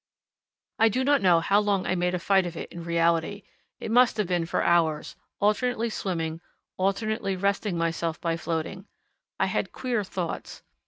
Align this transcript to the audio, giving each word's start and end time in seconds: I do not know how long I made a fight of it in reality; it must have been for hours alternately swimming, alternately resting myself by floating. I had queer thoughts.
I 0.79 0.89
do 0.89 1.03
not 1.03 1.21
know 1.21 1.41
how 1.41 1.59
long 1.59 1.85
I 1.85 1.93
made 1.93 2.15
a 2.15 2.17
fight 2.17 2.47
of 2.47 2.57
it 2.57 2.71
in 2.71 2.83
reality; 2.83 3.43
it 3.79 3.91
must 3.91 4.17
have 4.17 4.25
been 4.25 4.47
for 4.47 4.63
hours 4.63 5.15
alternately 5.39 5.91
swimming, 5.91 6.41
alternately 6.75 7.35
resting 7.35 7.77
myself 7.77 8.19
by 8.19 8.35
floating. 8.35 8.87
I 9.39 9.45
had 9.45 9.71
queer 9.71 10.03
thoughts. 10.03 10.63